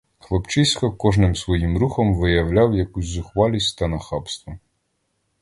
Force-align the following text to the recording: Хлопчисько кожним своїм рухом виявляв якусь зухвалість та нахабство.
Хлопчисько 0.19 0.91
кожним 0.91 1.35
своїм 1.35 1.77
рухом 1.77 2.13
виявляв 2.15 2.73
якусь 2.75 3.05
зухвалість 3.05 3.77
та 3.77 3.87
нахабство. 3.87 4.57